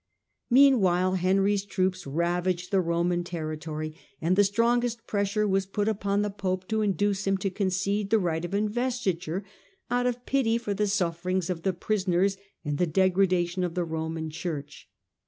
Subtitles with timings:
[0.49, 6.31] Meanwhile, Henry's troops ravaged the Roman territory, and the strongest pressure was put upon the
[6.31, 9.43] pope to induce him to concede the right of investi ture,
[9.91, 12.35] out of pity for the sufferings of the prisoners
[12.65, 14.89] and the degradation of the Roman Church.